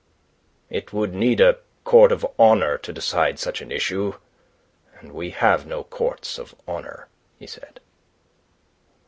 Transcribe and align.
"It 0.71 0.91
would 0.91 1.13
need 1.13 1.39
a 1.39 1.59
court 1.83 2.11
of 2.11 2.25
honour 2.39 2.79
to 2.79 2.91
decide 2.91 3.37
such 3.37 3.61
an 3.61 3.71
issue. 3.71 4.13
And 4.99 5.11
we 5.11 5.29
have 5.29 5.67
no 5.67 5.83
courts 5.83 6.39
of 6.39 6.55
honour," 6.67 7.07
he 7.37 7.45
said. 7.45 7.79